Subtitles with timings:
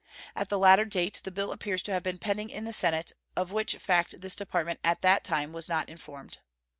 [0.35, 3.51] At the latter date the bill appears to have been pending in the Senate, of
[3.51, 6.39] which fact this Department at that time was not informed.